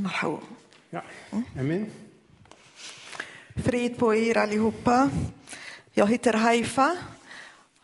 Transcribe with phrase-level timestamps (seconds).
[0.00, 0.38] Marhaba.
[0.90, 1.02] Ja.
[1.58, 1.90] Amen.
[3.64, 5.10] Frid på er allihopa.
[5.92, 6.96] Jag heter Haifa.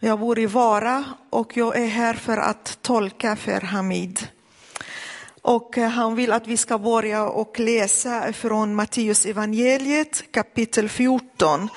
[0.01, 4.29] Jag bor i Vara och jag är här för att tolka för Hamid.
[5.43, 11.69] Och eh, han vill att vi ska börja och läsa från Matteus evangeliet kapitel 14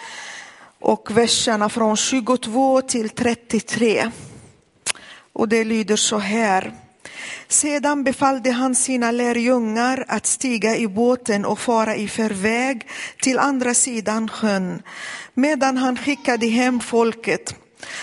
[0.80, 4.12] och verserna från 22 till 33.
[5.34, 6.89] Och det lyder så här.
[7.52, 12.88] Sedan befallde han sina lärjungar att stiga i båten och fara i förväg
[13.22, 14.82] till andra sidan sjön,
[15.34, 17.56] medan han skickade hem folket.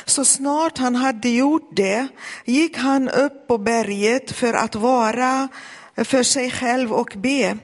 [0.04, 2.08] Så snart han hade gjort det
[2.44, 5.48] gick han upp på berget för att vara
[5.96, 7.58] för sig själv och be.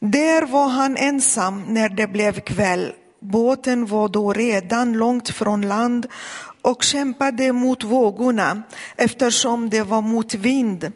[0.00, 2.92] Där var han ensam när det blev kväll.
[3.20, 6.06] Båten var då redan långt från land
[6.62, 8.62] och kämpade mot vågorna
[8.96, 10.92] eftersom det var motvind.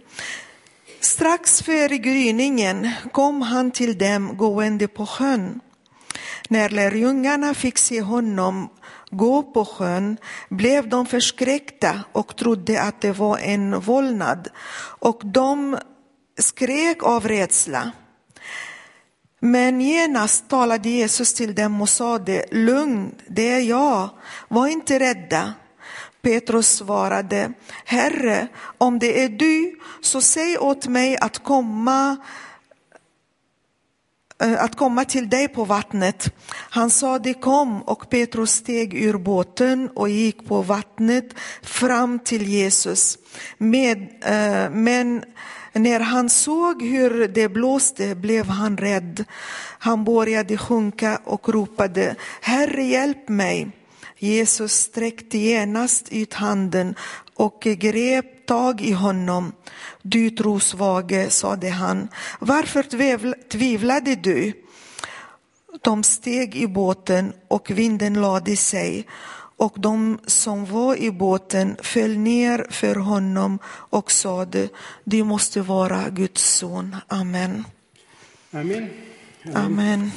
[1.01, 5.61] Strax före gryningen kom han till dem gående på sjön.
[6.49, 8.69] När lärjungarna fick se honom
[9.11, 10.17] gå på sjön
[10.49, 14.49] blev de förskräckta och trodde att det var en vålnad
[14.99, 15.79] och de
[16.39, 17.93] skrek av rädsla.
[19.41, 24.11] Men genast talade Jesus till dem och sade, lugn, det är jag,
[24.49, 25.55] var inte rädda.
[26.23, 27.53] Petrus svarade,
[27.85, 28.49] Herre,
[28.79, 32.17] om det är du, så säg åt mig att komma
[34.43, 36.33] Eh, att komma till dig på vattnet.
[36.51, 43.19] Han sade kom och Petrus steg ur båten och gick på vattnet fram till Jesus.
[43.59, 45.25] Med, eh, men
[45.73, 49.25] när han såg hur det blåste blev han rädd.
[49.79, 53.71] Han började sjunka och ropade, Herre hjälp mig.
[54.19, 56.95] Jesus sträckte genast ut handen
[57.35, 59.53] och grep tag i honom.
[60.03, 62.09] Du trosvage, sade han,
[62.41, 62.83] varför
[63.49, 64.53] tvivlade du?
[65.83, 69.07] De steg i båten och vinden lade sig
[69.57, 74.69] och de som var i båten föll ner för honom och sade,
[75.05, 76.97] du måste vara Guds son.
[77.09, 77.65] Amen.
[78.53, 78.89] Amen.
[79.55, 80.11] Amen.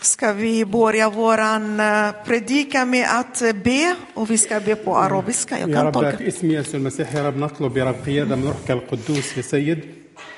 [0.00, 5.58] Ska vi börja vår eh, predika med att be och vi ska be på arabiska.
[5.58, 6.10] Jag kan tolka.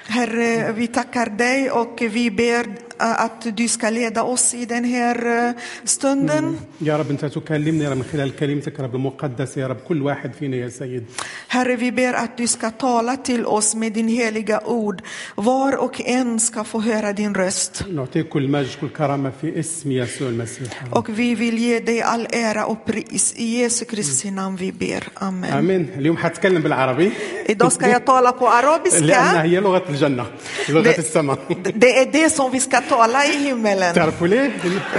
[0.06, 2.66] Herre, vi tackar dig och vi ber
[2.97, 5.53] att du ska leda oss i den här eh,
[5.83, 6.55] stunden.
[6.81, 10.01] يا رب انت تكلمنا يا رب من خلال كلمتك يا رب المقدس يا رب كل
[10.01, 11.05] واحد فينا يا سيد
[11.49, 15.01] Herre, vi ber att du ska tala till oss med din heliga ord.
[15.35, 17.83] Var och en ska få höra din röst.
[17.91, 20.97] نعطيك كل مجد كل كرامة في اسم يسوع المسيح يا رب.
[20.97, 23.33] Och vi vill ge dig all ära och pris.
[23.37, 25.03] I Jesu Kristi namn vi ber.
[25.21, 25.53] Amen.
[25.53, 27.11] امين اليوم حتكلم بالعربي
[27.49, 29.41] Idag ska jag tala på لانها arabiska.
[29.41, 30.25] هي لغة الجنة
[30.69, 31.37] لغة Det- السماء
[31.75, 34.50] Det är det som vi ska حياته الله يهملا تعرفوا ليه؟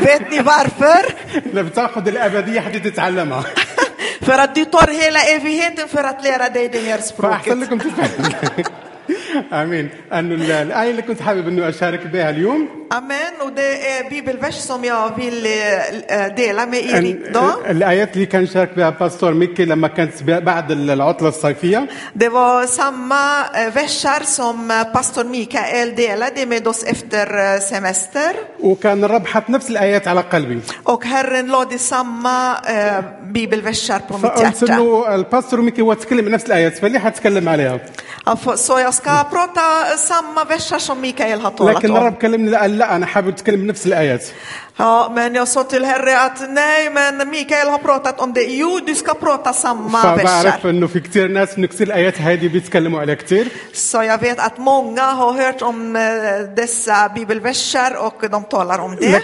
[0.01, 1.15] بيتني بارفر
[1.53, 3.43] لا بتاخذ الأبدية حتى تتعلمها.
[4.27, 5.87] فرديتور هي لا إيفي هيتن
[6.23, 8.29] لي رديدي هيرس بروكت فاحسن لكم تفهموا
[9.61, 9.89] امين.
[10.13, 12.67] انه ال- الآية اللي كنت حابب أنه أشارك بها اليوم.
[13.55, 15.39] det är bibelvers som jag vill
[16.37, 17.69] dela med er أن- idag.
[17.69, 21.87] الآيات اللي كان شارك بها باستور ميكي لما كانت بعد العطلة الصيفية.
[22.15, 24.57] Det var samma versar som
[24.93, 28.35] pastor Mikael delade med oss efter eh, semester.
[28.59, 30.59] وكان الرب حط نفس الآيات على قلبي.
[30.85, 32.57] Och Herren lade samma
[33.33, 34.71] bibelversar på mitt فقلت hjärta.
[34.73, 37.79] إنه الباستور ميكي هو تكلم نفس الآيات فليه حتكلم عليها؟
[38.55, 39.24] Så jag ska
[39.97, 41.95] samma versar som Mikael har talat لكن.
[41.97, 44.25] الرب كلمني قال لا أنا حابب أتكلم نفس الآيات
[44.77, 48.43] Ja, men jag sa till Herre att nej, men Mikael har pratat om det.
[48.43, 50.01] Jo, du ska prata samma
[53.15, 56.01] كثير Så jag vet att många har hört om eh,
[56.55, 59.21] dessa bibelverser och de talar om det.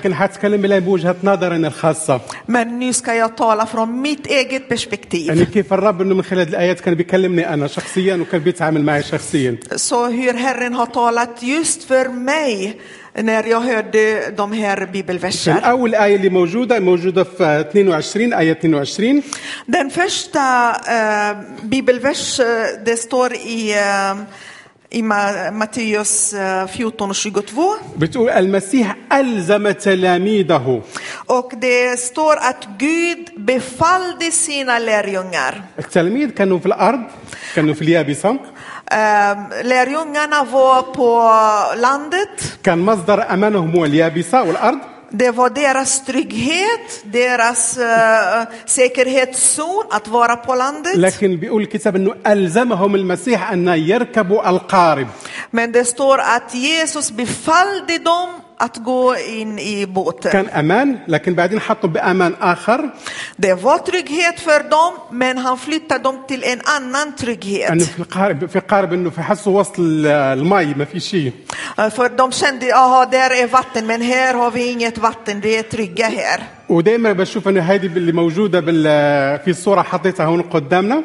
[2.45, 5.27] Men nu ska jag tala från mitt eget perspektiv.
[5.27, 9.57] يعني كيف الرب انه من خلال الايات كان بيكلمني أنا شخصيا وكان بيتعامل معي شخصيا
[9.75, 12.81] Så hur Herren har talat just för mig
[13.22, 15.60] när jag hörde de här bibelverserna.
[15.60, 19.22] فالاول ايه اللي موجوده موجوده في 22 ايه 22
[19.68, 22.46] Den första eh, bibelvers, eh,
[22.84, 24.14] det står i, eh,
[24.90, 27.76] i Ma- Matteus eh, 14 och 22.
[27.98, 30.82] بتقول المسيح الزم تلاميذه
[31.26, 35.54] Och det står att Gud befallde sina lärjungar.
[35.78, 37.00] التلاميذ كانوا في الارض
[37.54, 38.38] كانوا في اليابسه Eh,
[39.63, 41.21] Lärjungarna var på
[41.81, 42.57] landet.
[42.63, 43.81] كان مصدر امانهم هو
[44.47, 44.79] والارض
[45.13, 47.83] Det var deras trygghet, deras uh,
[48.65, 50.95] säkerhetszon att vara på landet.
[50.95, 55.07] لكن بيقول الكتاب انه الزمهم المسيح ان يركبوا القارب
[55.51, 58.29] Men det står att Jesus befallde dem
[58.60, 60.32] att gå in i båten.
[60.32, 62.90] كان امان لكن بعدين حطوا بامان اخر
[63.38, 67.82] Det var trygghet för dem, men han flyttade dem till en annan انه trygghet.
[67.82, 71.32] في القارب في قارب انه في حسوا وسط ال- المي ما في شيء
[71.78, 75.56] Uh, För de kände, jaha, där är vatten, men här har vi inget vatten, det
[75.58, 76.38] är trygga här.
[76.71, 78.83] ودائما بشوف إنه هذه اللي موجودة بال
[79.39, 81.03] في الصورة حطيتها هون قدامنا.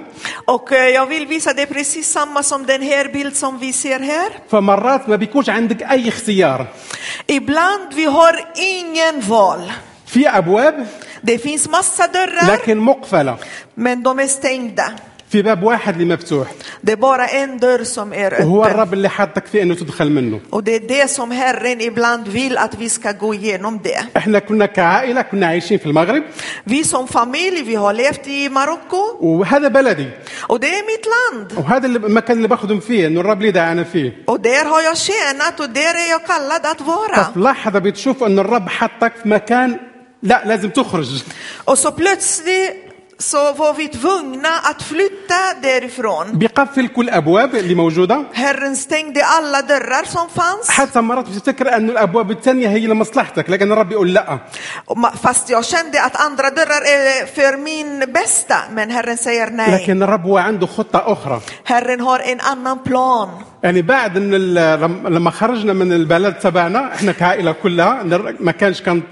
[0.49, 5.09] och jag vill visa det precis samma som den här bild som visar här فمرات
[5.09, 6.67] ما بيكونش عندك أي اختيار.
[7.31, 9.61] ibland vi har ingen val
[10.07, 10.87] في أبواب
[11.25, 13.37] det finns massa dörrar لكن مقفلة.
[13.77, 14.71] men dom stängd
[15.33, 16.47] في باب واحد اللي مفتوح
[16.85, 18.71] Det är bara en dörr som är وهو öppen.
[18.71, 22.59] الرب اللي حطك فيه انه تدخل منه Och det är det som Herren ibland vill
[22.59, 24.05] att vi ska gå igenom det.
[24.17, 26.23] إحنا كنا كعائله كنا عايشين في المغرب
[26.67, 30.07] Vi som familj, vi har levt i Marocko وهذا بلدي
[30.49, 31.59] och det är mitt land.
[31.59, 34.97] وهذا اللي- المكان اللي بخدم فيه انه الرب اللي دعانا فيه Och där har jag
[34.97, 37.25] tjänat och där är jag kallad att vara.
[37.25, 39.79] ففي لحظه بتشوف انه الرب حطك في مكان
[40.23, 41.23] لا لازم تخرج
[41.71, 42.86] Och så plötsligt
[43.19, 46.27] så var vi tvungna att flytta därifrån.
[46.39, 50.71] بيقفل كل الابواب اللي موجوده Herren stängde alla dörrar som fanns.
[50.71, 54.39] حتى مرات بتفتكر انه الابواب الثانية هي لمصلحتك لكن الرب يقول لا
[54.87, 58.57] Och ma- Fast jag kände att andra dörrar är för min bästa.
[58.73, 59.71] Men Herren säger nej.
[59.83, 63.29] لكن الرب هو عنده خطه أخرى Herren har en annan plan.
[63.67, 64.35] يعني بعد إن
[65.09, 68.03] لما خرجنا من البلد تبعنا إحنا كعائلة كلها
[68.41, 69.03] ما كانش كان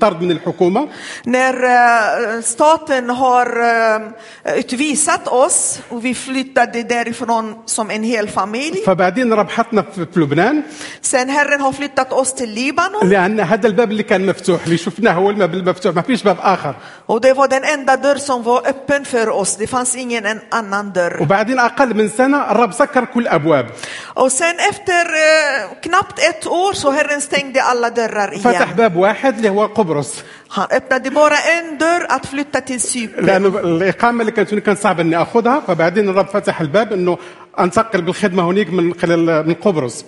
[0.00, 0.88] طرد من الحكومة
[1.26, 8.84] När eh, staten har eh, utvisat oss och vi flyttade därifrån som en hel familj.
[8.86, 10.62] فبعدين الرب حطنا في لبنان
[11.02, 13.04] Sen Herren har flyttat oss till Libanon.
[13.08, 16.74] لأن هذا الباب اللي كان مفتوح اللي شفناه هو الباب المفتوح ما فيش باب آخر
[17.08, 19.56] Och det var den enda dörr som var öppen för oss.
[19.56, 21.22] Det fanns ingen en annan dörr.
[21.22, 23.66] وبعدين أقل من سنة الرب سكر كل الابواب
[24.14, 28.76] Och sen efter eh, knappt ett år så Herren stängde alla dörrar فتح igen.
[28.76, 33.24] باب واحد اللي هو قبرص Han öppnade bara en dörr att flytta till Cypern.
[33.26, 37.18] لأنه الاقامه اللي كانت هناك كان صعب اني اخذها فبعدين الرب فتح الباب انه
[37.60, 40.04] انتقل بالخدمه هناك من خلال من قبرص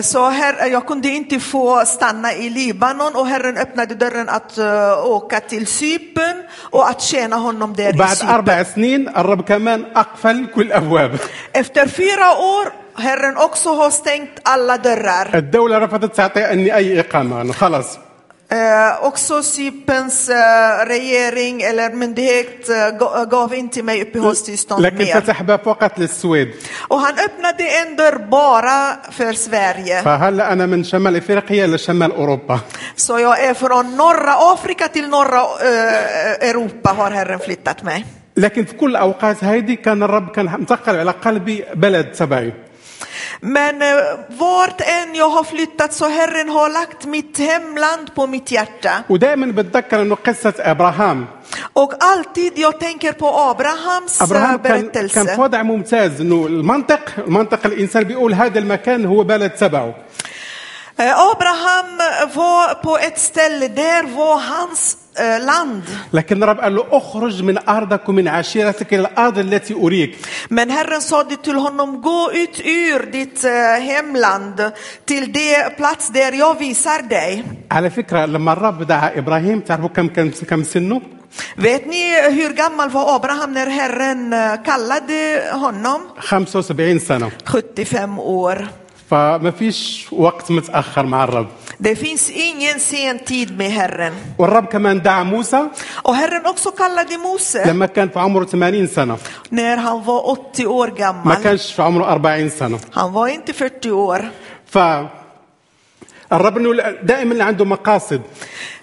[0.00, 5.06] Så här, jag kunde inte få stanna i Libanon och Herren öppnade dörren att eh,
[5.06, 6.36] åka till Cypern
[6.70, 8.30] och att tjäna honom där i بعد Cypern.
[8.34, 11.18] أربع سنين الرب كمان اقفل كل الابواب
[11.52, 15.34] Efter fyra år Herren också har stängt alla dörrar.
[15.34, 17.98] الدولة رفضت تعطي اني اي اقامه انه خلاص
[18.52, 25.14] Eh, också Cyperns eh, regering eller myndighet eh, ga- gav inte mig uppehållstillstånd لكن mer.
[25.20, 26.48] فتح باب فقط للسويد
[26.90, 30.02] Och han öppnade en dörr bara för Sverige.
[30.04, 32.58] فهلا أنا من شمال افريقيا لشمال اوروبا
[32.96, 38.04] Så jag är från norra Afrika till norra eh, Europa har Herren flyttat mig.
[38.36, 42.52] لكن في كل الاوقات هذه كان الرب كان انتقل على قلبي بلد تبعي
[43.41, 43.87] Men eh,
[44.29, 49.03] vart än jag har flyttat så Herren har lagt mitt hemland på mitt hjärta.
[49.09, 51.27] ودائما بتذكر انه قصه ابراهام
[51.73, 55.39] Och alltid jag tänker på Abrahams eh, ابراهام كان كان في berättelse.
[55.39, 59.93] وضع ممتاز انه المنطق المنطق الانسان بيقول هذا المكان هو بلد تبعه
[60.97, 61.89] Eh, Abraham
[62.35, 65.82] var på ett ställe, där var hans eh, land.
[66.12, 70.16] لكن الرب قال له اخرج من ارضك ومن عشيرتك إلى الأرض التي اريك
[70.50, 73.50] Men Herren sade till honom, gå ut ur ditt eh,
[73.90, 74.72] hemland
[75.04, 77.44] till det plats där jag visar dig.
[77.70, 81.00] على فكره لما الرب دعا إبراهيم تعرفوا كم كم كم سنه؟
[81.56, 82.02] Vet ni
[82.38, 86.00] hur gammal var Abraham när Herren eh, kallade honom?
[86.18, 88.68] 75 سنه 75 år.
[89.10, 91.46] فما فيش وقت متاخر مع الرب
[91.77, 94.13] Det finns ingen sen tid med Herren.
[94.37, 95.67] والرب كمان دعا موسى
[96.03, 99.17] Och Herren också kallade Mose لما كان في عمره 80 سنه
[99.49, 101.43] när han var 80 år ما gammal.
[101.43, 104.29] كانش في عمره 40 سنه Han var inte 40 år.
[104.65, 104.77] ف
[106.32, 108.20] الرب إنه دائما اللي عنده مقاصد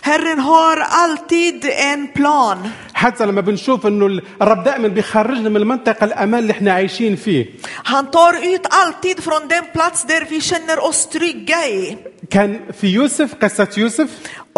[0.06, 2.58] Herren har alltid en plan.
[2.94, 7.46] حتى لما بنشوف إنه الرب دائما بيخرجنا من المنطقة الأمان اللي إحنا عايشين فيه
[7.86, 11.98] Han tar ut alltid från den plats där vi känner oss trygga i.
[12.30, 14.10] كان في يوسف قصة يوسف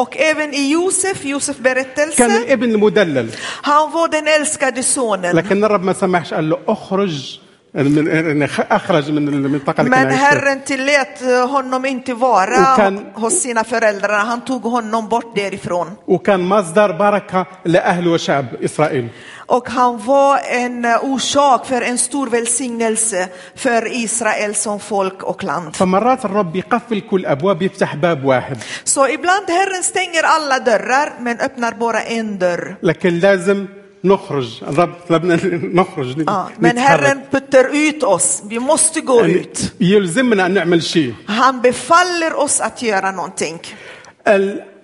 [0.02, 3.30] Och även i Josef, Josef كان berättelse, الابن المدلل
[3.64, 5.36] han var den älskade sonen.
[5.36, 7.40] لكن الرب ما سمحش قال له اخرج
[7.78, 14.20] اخرج من المنطقة اللي Men Herren tillät honom inte vara Och kan- hos sina föräldrar.
[14.26, 15.88] Han tog honom bort därifrån.
[16.08, 19.10] وكان مصدر بركه لاهل وشعب اسرائيل
[19.48, 25.44] Och han var en eh, orsak för en stor välsignelse för Israel som folk och
[25.44, 25.76] land.
[25.76, 31.40] فمرات الرب يقفل كل ابواب يفتح باب واحد Så ibland Herren stänger alla dörrar men
[31.40, 32.76] öppnar bara en dörr.
[32.82, 33.68] لكن لازم
[34.06, 34.64] نخرج
[35.10, 35.40] طلبنا
[35.82, 36.78] نخرج men نتحرك.
[36.78, 38.42] Herren puttar ut oss.
[38.50, 39.60] Vi måste gå يعني ut.
[39.82, 43.60] يلزمنا أن نعمل شيء Han befaller oss att göra någonting.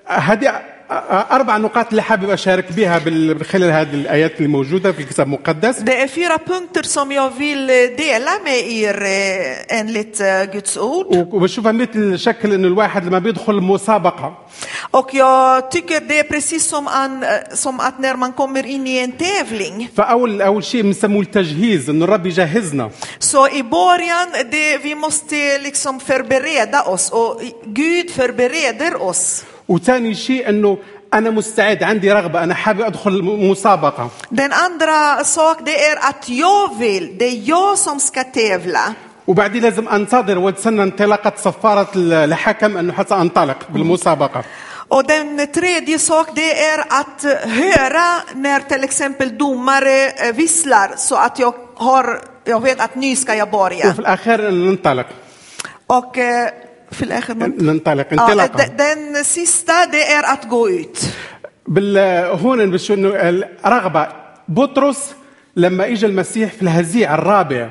[0.07, 0.61] هذه
[1.31, 5.79] أربع نقاط اللي حابب أشارك بها من خلال هذه الآيات اللي موجوده في الكتاب المقدس
[5.79, 10.77] Det är fyra punkter som jag vill eh, dela med er eh, enligt eh, Guds
[10.77, 11.05] ord.
[11.33, 14.37] وبشوفها مثل شكل إنه الواحد لما بيدخل مسابقة
[14.93, 18.87] Och jag tycker det är precis som, an, eh, som att när man kommer in
[18.87, 19.89] i en tävling.
[19.97, 25.99] فاول اول شيء بنسموه التجهيز انه الرب يجهزنا Så i början, det, vi måste liksom
[25.99, 29.43] förbereda oss och Gud förbereder oss.
[29.69, 30.77] وثاني شيء انه
[31.13, 36.29] أنا مستعد عندي رغبه أنا حابب ادخل م- مسابقه Den andra sak det är att
[36.29, 38.93] jag vill, det är jag som ska tävla.
[39.27, 44.43] وبعدين لازم انتظر واستنى انطلاقه صفاره ال- الحكم انه حتى انطلق بالمسابقه
[44.90, 47.22] Och den tredje sak det är att
[47.60, 53.16] höra när till exempel domare eh, visslar så att jag har, jag vet att nu
[53.16, 53.86] ska jag börja.
[53.90, 55.06] وفي الاخير إن ننطلق
[55.86, 56.48] Och eh,
[56.90, 60.98] في الآخر من- ننطلق Ja, انطلاقا de- den sista det är att gå ut.
[61.68, 61.98] بال
[62.42, 63.08] هون بشو انه
[63.64, 64.08] الرغبه
[64.48, 65.14] بطرس
[65.56, 67.68] لما اجى المسيح في الهزيع الرابع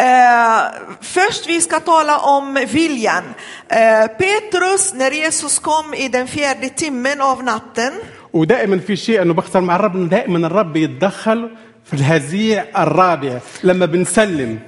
[0.00, 0.60] Eh,
[1.00, 3.24] först vi ska tala om viljan.
[3.68, 7.92] Eh, Petrus, när Jesus kom i den fjärde timmen av natten,
[8.32, 11.50] ودائما في شيء انه بختار مع الرب انه دائما الرب يتدخل
[11.84, 14.58] في الهزيع الرابع لما بنسلم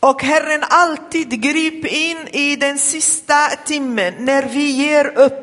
[0.00, 5.42] och Herren alltid grip in i den sista timmen, när vi ger upp.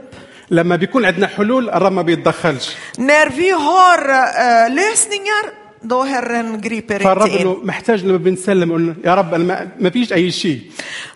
[0.50, 5.44] لما بيكون عندنا حلول الرب ما بيتدخلش När vi har eh, lösningar,
[5.83, 7.67] då Herren griper فالرب inte انه in.
[7.67, 10.61] محتاج لما بنسلم انه يا رب أنا ما- ما فيش اي شيء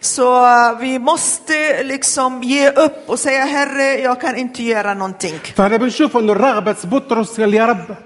[0.00, 5.35] Så eh, vi måste liksom ge upp och säga Herre, jag kan inte göra någonting.
[5.57, 7.97] فهنا بنشوف انه الرغبه بطرس قال يا رب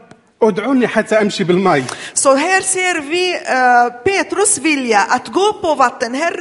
[0.43, 1.83] ادعوني حتى امشي بالماء
[2.14, 3.33] سو هير سير في
[4.07, 6.40] بيتروس فيليا اتجو بو واتن هير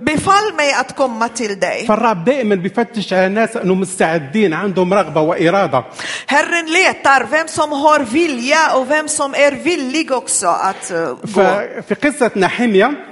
[0.00, 5.20] befall mig att komma till dig فالرب دائما بيفتش على الناس انه مستعدين عندهم رغبه
[5.20, 5.84] واراده
[6.28, 10.84] Herren le tar vem som har vilja och vem som är villig också att
[11.88, 13.09] في قصه نحيميا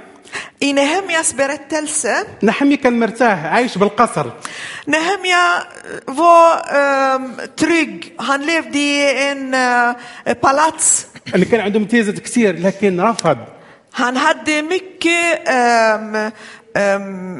[0.63, 4.25] Nehemjas berättelse نهميا كان مرتاح عايش بالقصر.
[4.87, 5.59] Nehemja
[6.07, 6.55] var
[7.57, 7.87] trygg.
[8.19, 9.95] Han levde i en eh,
[10.43, 13.37] palats اللي كان عنده امتيازة كثير لكن رفض.
[13.95, 15.07] هان هاد مك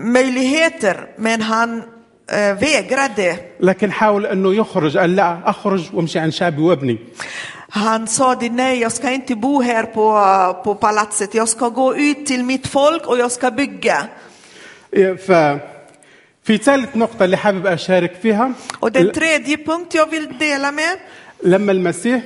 [0.06, 1.08] ميليهيتر.
[1.18, 1.84] من هان
[2.30, 6.98] آه، فيه لكن حاول أنه يخرج قال لا أخرج وامشي عن شعبي وابني.
[7.69, 11.35] Han sa det, nej, jag ska inte bo här på, på palatset.
[11.35, 14.09] Jag ska gå ut till mitt folk och jag ska bygga.
[15.27, 15.31] ف
[16.45, 20.99] في ثالث نقطة اللي حابب أشارك فيها Och den tredje punkt jag vill dela med,
[21.43, 22.23] لما المسيح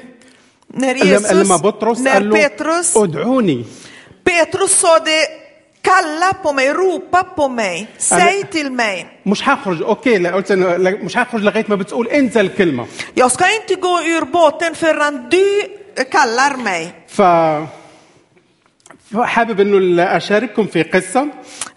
[0.74, 3.64] när لما, Jesus, لما بطرس när قال له Petrus, ادعوني
[4.24, 5.41] Petrus sa det,
[6.73, 9.05] ropa på mig, säg till mig.
[9.25, 10.51] مش هخرج أوكي لا قلت
[11.03, 12.85] مش هخرج لغايه ما بتقول انت الكلمة
[13.15, 15.45] Jag ska inte gå ur båten förrän du
[16.11, 16.91] kallar mig.
[17.07, 17.21] ف
[19.13, 21.27] فحابب انه اشارككم في قصه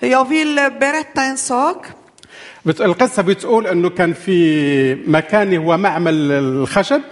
[0.02, 1.86] Jag vill berätta en sak.
[2.80, 7.02] القصة بتقول انه كان في مكان هو معمل الخشب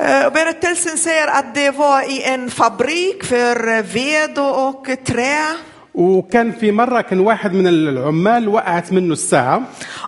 [0.00, 5.38] Eh, Berättelsen säger att det var i en fabrik för eh, ved och trä.
[5.93, 9.61] وكان في مره كان واحد من العمال وقعت منه الساعه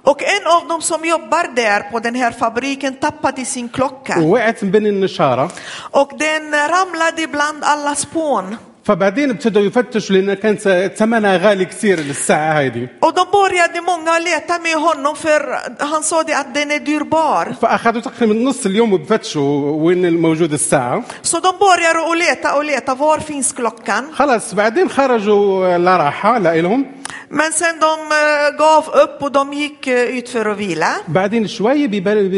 [0.04, 4.20] Och en av dem som jobbar där på den här fabriken tappade sin klocka.
[4.20, 5.52] ووقعت من بين النشاره
[5.92, 8.56] Och den ramlade bland alla spån.
[8.85, 10.57] فبعدين ابتدوا يفتشوا لأن كان
[10.89, 15.41] ثمنها غالي كثير للساعة هذه Och de började många leta med honom för
[15.79, 17.55] han sa det att den är dyrbar.
[17.63, 22.95] فأخذوا تقريبا نص اليوم بفتشوا وين موجود الساعة Så de började att leta och leta,
[22.95, 24.13] var finns klockan?
[24.13, 26.85] خلاص بعدين خرجوا لراحه لهم
[27.31, 30.89] Men sen de eh, gav upp och de gick eh, ut för att vila.
[31.09, 31.87] بعدين شوي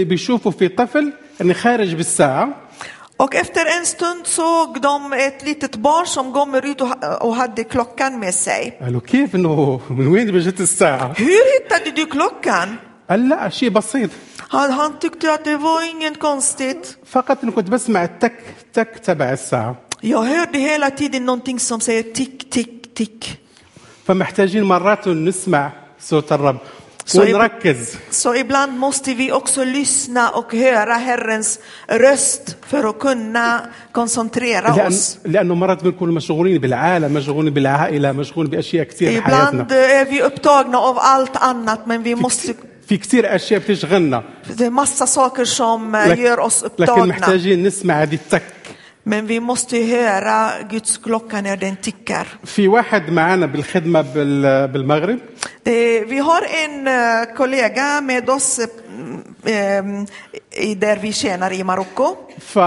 [0.04, 2.48] بيشوفوا في طفل انه خارج بالساعة
[3.17, 7.35] Och efter en stund såg de ett litet barn som kommer ut och, ha- och
[7.35, 8.73] hade klockan med sig.
[8.81, 12.77] قالوا كيف انه من وين جت الساعه؟ Hur hittade du klockan?
[13.09, 14.09] قال لا شيء بسيط
[14.49, 16.97] Han, han tyckte att det var inget konstigt.
[17.05, 18.33] فقط انه كنت بسمع التك
[18.73, 23.37] تك تبع الساعه Jag hörde hela tiden någonting som säger tick, tick, tick.
[24.07, 26.74] فمحتاجين مرات نسمع صوت الرب Så, ib-
[27.15, 33.61] ونركز så ibland måste vi också lyssna och höra Herrens röst för att kunna
[33.91, 35.17] koncentrera لأن oss.
[35.25, 40.77] لأنه مرات بنكون مشغولين بالعالم مشغولين بالعائلة مشغولين بأشياء كثير Ibland بحياتنا är vi upptagna
[40.79, 42.53] av allt annat men vi måste,
[42.89, 44.23] في كثير أشياء بتشغلنا
[44.57, 47.05] det är massa saker som eh, لك- gör oss لكن upptagna.
[47.05, 48.43] محتاجين نسمع هذه التك
[49.05, 52.27] Men vi måste höra Guds klocka när den tickar.
[52.45, 55.19] في واحد معنا بالخدمة بال- بالمغرب
[55.63, 60.05] Det, vi har en eh, kollega med oss eh, em,
[60.51, 62.15] i- där vi tjänar i Marocko.
[62.39, 62.57] ف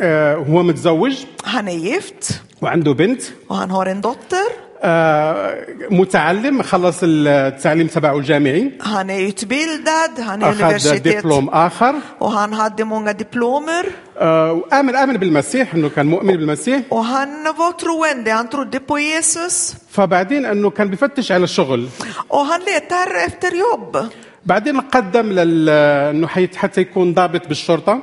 [0.00, 4.46] آه، هو متزوج Han är gift وعنده بنت och han har en dotter.
[4.81, 8.71] آه، متعلم خلص التعليم تبعه الجامعي.
[8.81, 11.95] han är utbildad han är أخذ دبلوم آخر.
[12.19, 13.85] och han hade många diplomer
[14.21, 16.81] وامن آمن بالمسيح إنه كان مؤمن بالمسيح.
[16.91, 21.87] وهان فوترو ويندي ان ترو ديبو يسوس فبعدين إنه كان بفتش على الشغل.
[22.29, 24.09] och han letar efter jobb
[24.46, 27.98] بعدين قدم لل انه حيت- حتى يكون ضابط بالشرطه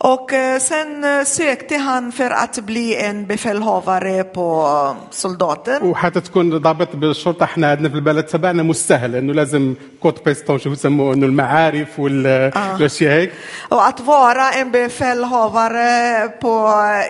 [0.00, 5.82] Och eh, sen eh, sökte han för att bli en befälhavare på eh, soldater.
[5.82, 10.58] وحتى تكون ضابط بالشرطه احنا عندنا في البلد تبعنا مش سهل انه لازم كوت بيستون
[10.58, 13.32] شو بسموه انه المعارف والاشياء هيك
[13.72, 16.52] Och att vara en befälhavare på,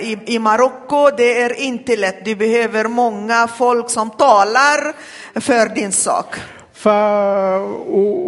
[0.01, 2.25] i, i Marocko, det är inte lätt.
[2.25, 4.81] Du behöver många folk som talar
[5.41, 6.37] för din sak.
[6.88, 6.90] ف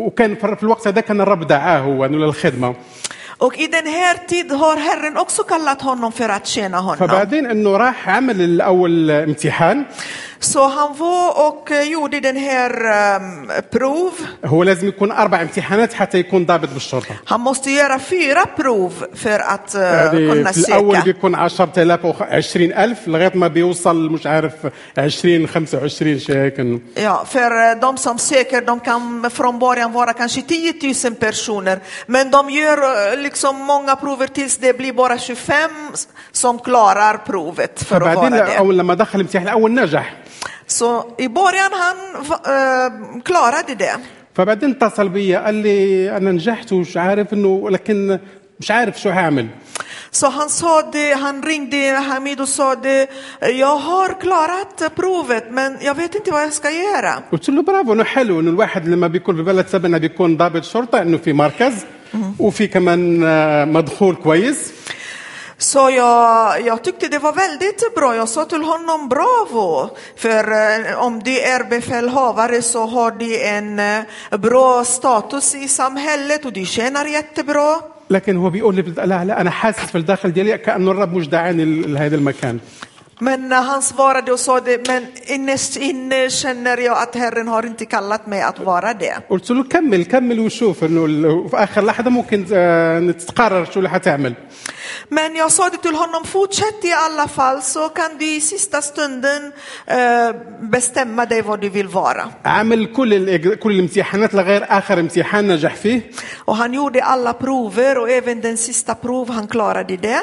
[0.05, 2.75] وكان في الوقت هذا كان الرب دعاه هو للخدمة
[3.41, 6.97] Och i den här tid har Herren också kallat honom för att tjäna honom.
[6.97, 9.85] فبعدين إنه راح عمل الأول امتحان
[10.40, 12.70] Så han var och eh, gjorde den här
[13.16, 14.12] um, prov.
[14.44, 19.38] هو لازم يكون اربع امتحانات حتى يكون ضابط بالشرطه Han måste göra fyra prov för
[19.40, 21.04] att uh, يعني kunna في الاول söka.
[21.04, 24.52] بيكون 10000 او 20000 لغايه ما بيوصل مش عارف
[24.98, 29.92] 20 25 شيء هيك انه Ja, för eh, de som söker, de kan från början
[29.92, 31.80] vara kanske 10 000 personer.
[32.06, 32.78] Men de gör
[33.12, 35.70] eh, liksom många prover tills det blir bara 25
[36.32, 38.58] som klarar provet för att فبعدين vara det.
[38.58, 40.14] اول لما دخل الامتحان الاول نجح
[40.79, 43.95] Så i början han uh, klarade det.
[44.35, 48.19] فبعدين اتصل بي قال لي أنا نجحت ومش عارف إنه لكن
[48.59, 49.47] مش عارف شو هعمل
[50.11, 51.77] Så han sa det, han ringde
[52.09, 53.07] Hamid och sa det,
[53.41, 57.23] jag har klarat provet men jag vet inte vad jag ska göra.
[57.31, 61.01] قلت له برافو إنه حلو إنه الواحد لما بيكون في بلد تبعنا بيكون ضابط شرطة
[61.01, 61.85] إنه في مركز
[62.39, 64.78] وفي كمان آه، مدخول كويس
[65.58, 68.16] Så jag, jag tyckte det var väldigt bra.
[68.16, 69.90] Jag sa till honom bravo.
[70.16, 74.02] För eh, om du är befälhavare så har du en eh,
[74.38, 77.80] bra status i samhället och du tjänar jättebra.
[78.10, 81.64] لكن هو بيقول لي لا لا انا حاسس في الداخل ديالي كانه الرب مش دعاني
[81.64, 82.58] ل- لهذا المكان
[83.18, 87.66] Men eh, han svarade och sa det, men innerst inne känner jag att Herren har
[87.66, 89.14] inte kallat mig att vara det.
[89.30, 93.90] قلت له كمل كمل وشوف انه ال- في اخر لحظه ممكن آه، تقرر شو اللي
[93.90, 94.34] حتعمل
[95.10, 98.82] Men jag sa det till honom, fortsätt i alla fall så kan du i sista
[98.82, 99.52] stunden
[99.86, 102.24] eh, bestämma dig vad du vill vara.
[102.44, 106.00] عمل كل الإج- كل الامتحانات لغير اخر امتحان نجح فيه
[106.44, 110.20] Och han gjorde alla prover och även den sista prov, han klarade det.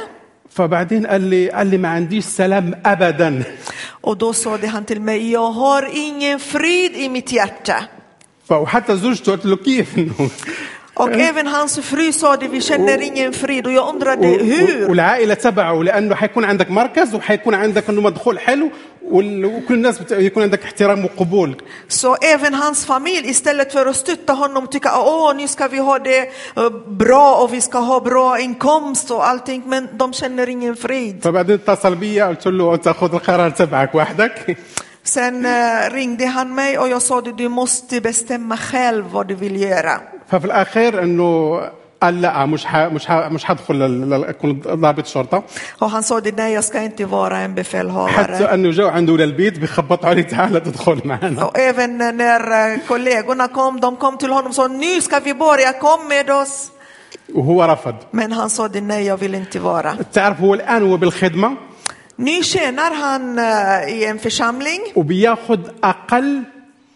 [0.56, 3.44] فبعدين قال لي قال لي ما عنديش سلام ابدا
[4.02, 7.88] Och då sa det han till mig, jag har ingen frid i mitt hjärta.
[8.50, 10.30] فحتى زوجته قلت له كيف انه
[10.97, 13.67] Och även hans fru sa det, vi känner ingen frid.
[13.67, 14.89] Och jag undrade hur?
[14.89, 18.71] والعائله تبعه لأنه حيكون عندك مركز وحيكون عندك انه مدخول حلو
[19.11, 21.57] وكل الناس يكون عندك احترام وقبول
[21.89, 25.99] Så även hans familj, istället för att stötta honom, tycka åh nu ska vi ha
[25.99, 26.21] det
[26.57, 31.23] eh, bra och vi ska ha bra inkomst och allting, men de känner ingen frid.
[31.23, 34.57] فبعدين اتصل بي قلت له انت خذ القرار تبعك وحدك
[35.06, 39.36] Sen eh, ringde han mig och jag sa det, du måste bestämma själv vad du
[39.36, 40.02] vill göra.
[40.28, 41.62] ففي الاخير انه
[42.02, 42.76] قال لا مش ح...
[42.76, 43.12] مش ح...
[43.12, 45.44] مش حدخل لل- لل- اكون ضابط شرطه
[45.82, 48.54] Och han sa det, nej jag ska inte vara en حتى befälhavare.
[48.54, 53.80] انه جو عنده للبيت بيخبطوا عليه تعال تدخل معنا Och även när eh, kollegorna kom,
[53.80, 56.72] de kom till honom och sa nu ska vi börja, kom med oss.
[57.34, 59.96] وهو رفض Men han sa det, nej jag vill inte vara.
[60.14, 61.52] تعرف هو الان هو بالخدمه
[62.19, 66.43] Nu tjänar han eh, i en församling وبياخذ أقل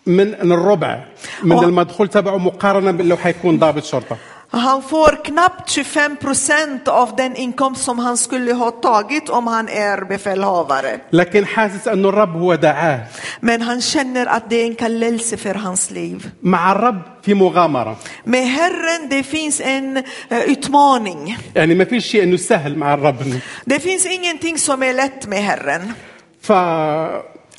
[0.07, 1.05] من الربع
[1.43, 1.65] من.
[1.65, 4.17] المدخول تبعه مقارنة لو حيكون ضابط شرطة
[4.50, 9.70] Han får knappt 25 procent av den inkomst som han skulle ha tagit om han
[9.70, 11.00] är befälhavare.
[11.12, 13.00] لكن حاسس انه الرب هو دعاه
[13.42, 16.30] Men han känner att det är en kallelse för hans liv.
[16.42, 20.04] مع الرب في مغامره Med Herren det finns en eh,
[20.48, 21.38] utmaning.
[21.56, 25.44] يعني ما فيش شيء انه سهل مع الرب Det finns ingenting som är lätt med
[25.44, 25.94] Herren.
[26.42, 26.52] ف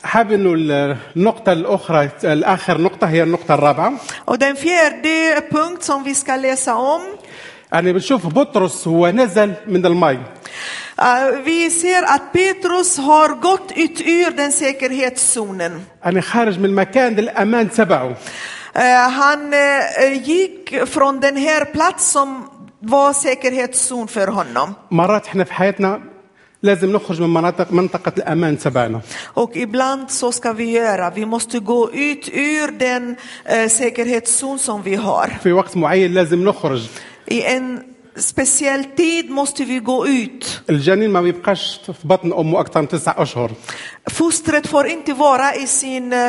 [0.03, 0.53] حاب انه
[1.15, 3.93] النقطة الأخرى الآخر نقطة هي النقطة الرابعة
[4.27, 7.01] Och den fjärde punkt som vi ska läsa om.
[7.73, 10.19] يعني بنشوف بطرس هو نزل من المي
[11.01, 15.85] eh, Vi ser att Petrus har gått ut ur den säkerhetszonen.
[16.03, 18.15] يعني خارج من المكان الأمان تبعه
[18.75, 24.75] Eh, Han eh, gick från den här plats som var säkerhetszon för honom.
[24.91, 26.01] مرات إحنا في حياتنا
[26.63, 29.01] لازم نخرج من مناطق منطقة الأمان تبعنا
[29.33, 34.81] Och ibland så ska vi göra, vi måste gå ut ur den eh, säkerhetszon som
[34.83, 35.27] vi har.
[35.43, 36.87] في وقت معين لازم نخرج
[37.27, 37.83] I en
[38.18, 40.60] speciell tid måste vi gå ut.
[40.70, 43.50] الجنين ما بيبقاش في بطن أمه أكثر من تسع أشهر
[44.10, 46.28] Fostret får inte vara i, sin, eh,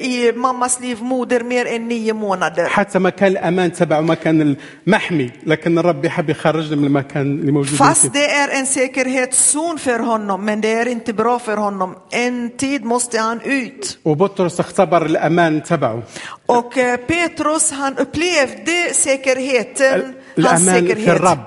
[0.00, 2.66] i mammas livmoder mer än nio månader.
[2.68, 4.56] حتى مكان الأمان تبعه مكان
[4.86, 9.78] المحمي لكن الرب يحب يخرجنا من المكان اللي موجود فيه Fast det är en säkerhetszon
[9.78, 11.94] för honom, men det är inte bra för honom.
[12.10, 13.98] En tid måste han ut.
[14.04, 16.02] وبطرس اختبر الأمان تبعه
[16.46, 21.07] Och eh, Petrus han upplevde säkerheten, El- hans säkerhet.
[21.07, 21.39] الرب.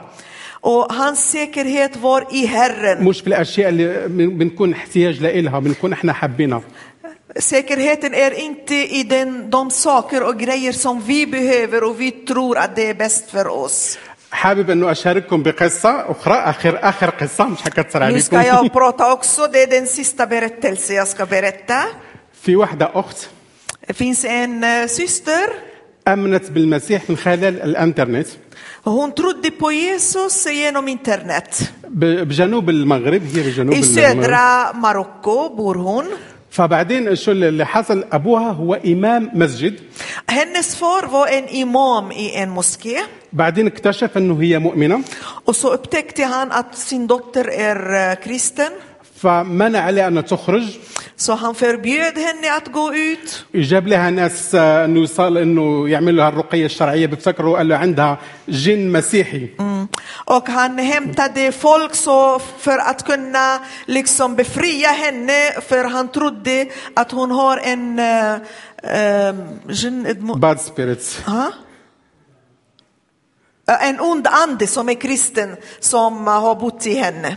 [0.60, 3.02] Och hans säkerhet var i Herren.
[3.04, 6.62] مش في الأشياء اللي بن- بنكون احتياج لإلها بنكون إحنا حابينها
[7.38, 12.58] Säkerheten är inte i den, de saker och grejer som vi behöver och vi tror
[12.58, 13.98] att det är bäst för oss.
[14.30, 19.46] حابب انه اشارككم بقصه أخرى اخر اخر قصه مش حكتر Nu ska jag prata också,
[19.52, 21.84] det är den sista berättelse jag ska berätta.
[22.42, 22.66] في
[23.88, 25.46] Det finns en eh, syster,
[26.08, 28.26] آمنت بالمسيح من خلال الإنترنت.
[28.86, 31.54] hon trodde på Jesus genom internet.
[31.88, 33.94] بجنوب المغرب هي بجنوب المغرب.
[33.94, 36.04] södra Marocko bor hon
[36.50, 39.74] فبعدين شو اللي حصل؟ أبوها هو إمام مسجد.
[40.30, 42.96] هنس فور هو إن إمام إي إن موسكي
[43.32, 45.00] بعدين اكتشف إنه هي مؤمنة.
[45.46, 48.70] och så upptäckte han att sin dotter är kristen.
[49.22, 50.78] فمنع عليها أن تخرج
[51.18, 53.44] Så han förbjöd henne att gå ut.
[53.54, 58.18] جاب لها ناس آه، انه يصال انه يعملوا لها الرقيه الشرعيه بيفتكروا قال له عندها
[58.48, 59.48] جن مسيحي
[60.26, 67.10] Och han hämtade folk så för att kunna liksom befria henne för han trodde att
[67.12, 68.32] hon har en eh,
[68.82, 69.34] eh,
[69.68, 71.52] jinn- سبيريتس Ha?
[73.68, 77.36] Eh, En ond ande som är kristen som eh, har bott i henne.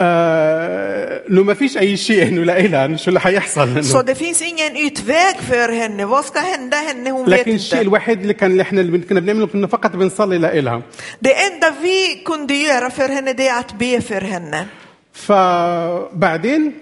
[0.00, 4.02] آه انه ما فيش أي شيء إنه لها شو اللي حيحصل إنه.
[4.02, 6.04] det finns ingen utväg för henne.
[6.06, 7.10] Vad ska hända henne?
[7.12, 7.80] Hon لكن الشيء.
[7.80, 10.82] الوحيد اللي كان اللي إحنا اللي كنا بنعمله كنا فقط بنصلي لها
[11.24, 14.66] Det enda vi kunde göra för henne det är att be för henne.
[15.12, 16.72] فبعدين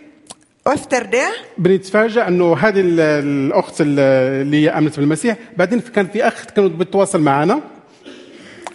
[0.69, 3.99] efter det بنتفاجئ إنه هذه ال- الأخت ال-
[4.43, 7.61] اللي امنت بالمسيح بعدين كان في اخ كانوا بتواصل معنا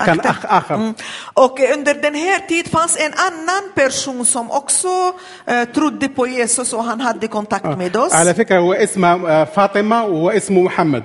[0.05, 0.29] كان Akta.
[0.29, 0.93] اخ اخر Mm.
[1.33, 5.13] Och under den här tid fanns en annan person som också
[5.47, 8.13] eh, trodde på Jesus och han hade kontakt med oss.
[8.13, 11.03] على فكره هو اسمها آه، فاطمه واسمه محمد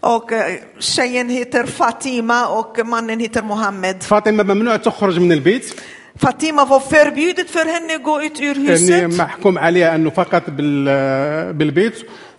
[0.00, 4.02] Och eh, tjejen heter Fatima och mannen heter Mohammed.
[4.02, 5.64] فاطمه ممنوع تخرج من البيت
[6.26, 9.18] Fatima var förbjudet för henne att gå ut ur huset.
[9.18, 11.94] محكوم عليها انه فقط بال- آه، بالبيت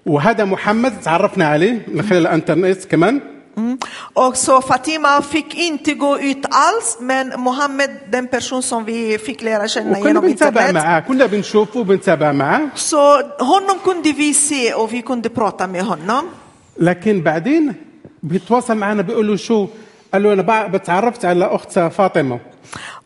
[0.05, 3.21] وهذا محمد تعرفنا عليه من خلال الانترنت كمان
[3.56, 3.78] Mm.
[4.14, 9.42] Och så Fatima fick inte gå ut alls, men Mohammed, den person som vi fick
[9.42, 10.74] lära känna وكنا genom بنتابع internet.
[10.74, 15.82] معاه كنا بنشوفه وبنتابع معاه Så honom kunde vi se och vi kunde prata med
[15.84, 16.24] honom.
[16.78, 17.74] لكن بعدين
[18.22, 19.66] بيتواصل معنا بيقول له شو
[20.12, 22.40] قال له انا بع- بتعرفت على اخت فاطمه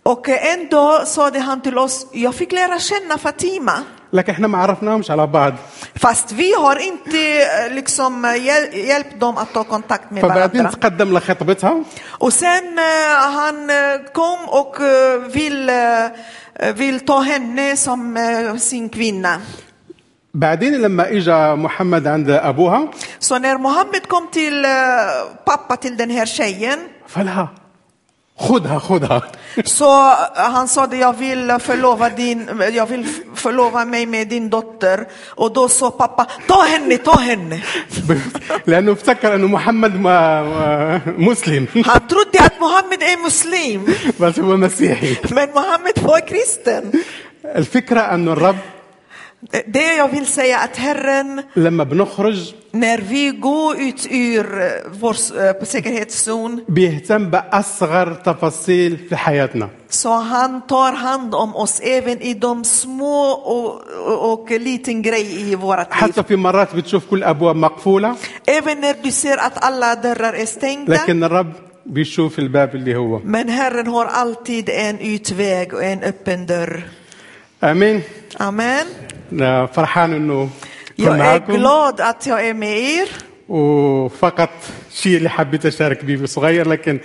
[0.02, 3.72] Och en dag sade han till oss, jag fick lära känna Fatima.
[4.12, 5.54] لكن احنا ما عرفناهمش على بعض
[5.94, 10.62] Fast vi har inte eh, liksom eh, hjäl- hjälpt dem att ta kontakt med فبعدين
[10.62, 10.72] varandra.
[10.80, 11.84] تقدم لخطبتها
[12.20, 13.76] Och sen eh, han eh,
[14.12, 19.40] kom och eh, vill, eh, vill ta henne som eh, sin kvinna.
[20.34, 24.70] بعدين لما اجى محمد عند ابوها Så när Mohammed kom till eh,
[25.44, 27.48] pappa till den här tjejen فلها
[28.42, 29.22] خذها خذها
[29.64, 34.50] så eh, han sa det, jag vill förlova, din, jag vill förlova mig med din
[34.50, 35.06] dotter.
[35.40, 37.61] Och då sa pappa, ta henne, ta henne.
[38.66, 43.80] لانه افتكر انه محمد ما ما- مسلم Han trodde att Mohammed är muslim,
[44.20, 47.02] بس هو مسيحي men Mohammed var kristen.
[47.44, 48.56] الفكره انه الرب
[49.67, 55.15] Det jag vill säga att Herren, لما بنخرج när vi går ut ur eh, vår
[55.39, 62.34] eh, säkerhetszon, بيهتم بأصغر تفاصيل في حياتنا så han tar hand om oss även i
[62.34, 63.82] de små och,
[64.32, 65.86] och, liten grej i vårt liv.
[65.89, 68.15] حتى في مرات بتشوف كل أبواب مقفولة
[68.47, 70.93] Även när du ser att alla dörrar är stängda.
[70.93, 71.53] لكن الرب
[71.86, 76.84] بيشوف الباب اللي هو Men Herren har alltid en utväg och en öppen dörr.
[77.63, 78.01] آمين
[78.39, 78.86] Amen.
[79.67, 80.49] فرحان كنت
[80.95, 83.07] Jag är glad att jag är med er.
[83.49, 84.49] وفقط
[84.93, 86.99] شيء اللي حبيت أشارك به صغير لكن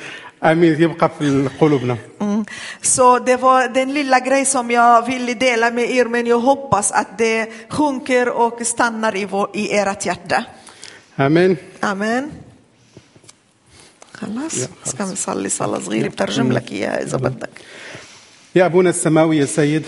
[0.44, 2.44] آمين يبقى في قلوبنا Mm.
[2.82, 6.92] Så det var den lilla grej som jag ville dela med er, men jag hoppas
[6.92, 10.44] att det sjunker och stannar i, vår, i ert hjärta.
[11.16, 12.30] Amen.
[14.12, 17.50] خلاص يا بس كان نصلي صلاة صغيرة بترجم لك إياها إذا بدك
[18.54, 19.84] يا أبونا السماوي يا سيد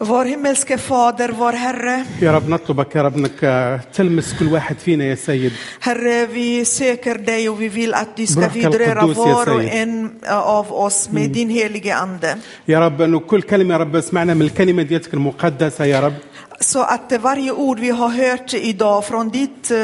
[0.00, 2.04] Vår himmelske fader, vår Herre.
[2.22, 6.64] يا رب نطلبك يا رب انك آه، تلمس كل واحد فينا يا سيد Herre, vi
[6.64, 9.72] söker dig och vi vill att du ska Brak vidröra al-Quddus, ya var och Sayyid.
[9.82, 12.36] en av oss med din helige Ande.
[12.68, 16.14] يا رب انه كل كلمه يا رب سمعنا من الكلمه ديتك المقدسه يا رب
[16.60, 19.76] Så att varje ord vi har hört idag från ditt, eh,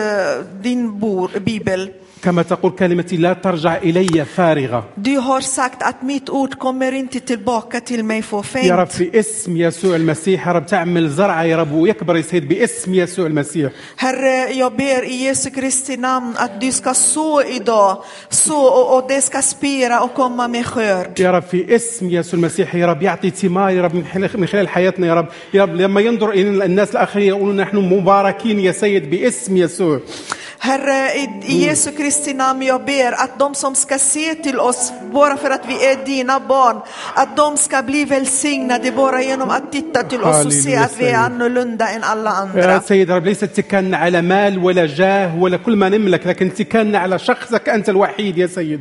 [0.63, 1.91] din bor, bibel,
[2.28, 7.20] كما تقول كلمتي لا ترجع إلي فارغة du har sagt att mitt ord kommer inte
[7.20, 8.24] tillbaka till mig
[8.56, 8.88] يا رب.
[8.88, 13.26] في اسم يسوع المسيح يا رب تعمل زرعه يا رب ويكبر يا سيد باسم يسوع
[13.26, 18.96] المسيح Herre, jag ber i Jesu Kristi namn att du ska så idag, så och,
[18.98, 21.20] och det ska spira och komma med skörd.
[21.20, 24.48] يا رب في اسم يسوع المسيح يا رب يعطي ثمار يا رب من خلال- من
[24.48, 28.72] خلال حياتنا يا رب يا رب لما ينظر إلى الناس الآخرين يقولون نحن مباركين يا
[28.72, 30.00] سيد باسم يسوع
[30.60, 35.38] Herre, i, Jesu Kristi namn jag ber att de som ska se till oss bara
[35.38, 36.82] för att vi är dina barn,
[37.16, 41.06] att de ska bli välsignade bara genom att titta till oss och se att vi
[41.06, 42.80] är annorlunda än alla يا andra.
[42.82, 47.20] سيد رب ليس اتكالنا على مال ولا جاه ولا كل ما نملك لكن اتكالنا على
[47.20, 48.80] شخصك انت الوحيد يا سيد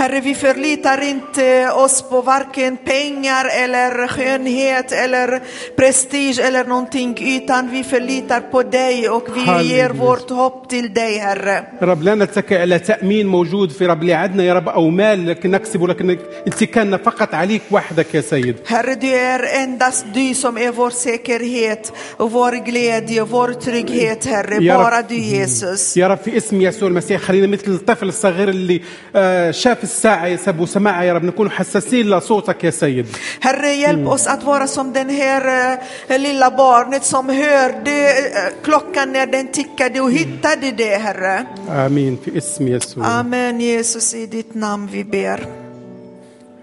[0.00, 5.40] Herre, vi förlitar inte oss på varken pengar eller skönhet eller
[5.76, 9.76] prestige eller någonting, utan vi förlitar på dig och vi Halleluja.
[9.76, 11.64] ger vårt hopp till dig, Herre.
[11.82, 15.26] يا رب لا نتكئ على تامين موجود في رب اللي عندنا يا رب او مال
[15.26, 20.58] لكن نكسبه لكن اتكالنا فقط عليك وحدك يا سيد Herre, du är endast du som
[20.58, 24.56] är vår säkerhet och vår glädje och vår trygghet, Herre.
[24.64, 25.08] Ja, Bara Rabb.
[25.08, 25.96] du, Jesus.
[25.96, 28.80] يا رب في اسم يسوع المسيح خلينا مثل الطفل الصغير اللي
[29.16, 33.06] آه، شاف الساعه يا سب وسمعها يا رب نكون حساسين لصوتك يا سيد
[33.40, 39.12] Herre, hjälp oss att vara som den här eh, lilla barnet som hörde eh, klockan
[39.12, 41.46] när den tickade och hittade det, Herre.
[41.68, 45.46] امين في اسم يسوع Amen, Jesus, i ditt namn vi ber.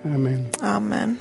[0.05, 1.17] امين Amen.